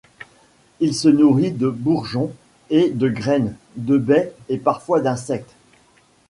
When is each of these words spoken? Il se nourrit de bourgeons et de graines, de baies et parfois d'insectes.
Il 0.79 0.95
se 0.95 1.09
nourrit 1.09 1.51
de 1.51 1.69
bourgeons 1.69 2.33
et 2.71 2.89
de 2.89 3.07
graines, 3.07 3.55
de 3.75 3.99
baies 3.99 4.33
et 4.49 4.57
parfois 4.57 4.99
d'insectes. 4.99 5.53